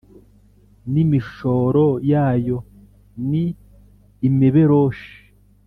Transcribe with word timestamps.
N’imishoro 0.91 1.85
yayo 2.11 2.57
ni 3.29 3.45
imiberoshi 4.27 5.13